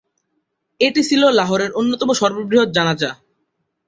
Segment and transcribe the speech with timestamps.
[0.79, 3.11] এটি ছিল লাহোরের অন্যতম সর্ববৃহৎ জানাজা।